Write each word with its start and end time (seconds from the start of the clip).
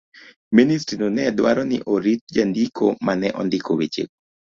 Ministrino 0.59 1.09
ne 1.17 1.25
dwaro 1.41 1.65
ni 1.71 1.77
orit 1.97 2.21
jandiko 2.37 2.87
ma 3.05 3.13
ne 3.21 3.29
ondiko 3.41 3.71
wechego. 3.79 4.13